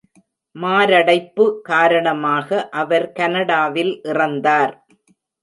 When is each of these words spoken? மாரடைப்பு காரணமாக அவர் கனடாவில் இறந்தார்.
மாரடைப்பு 0.55 1.45
காரணமாக 1.61 2.49
அவர் 2.73 3.07
கனடாவில் 3.11 3.93
இறந்தார். 4.03 4.75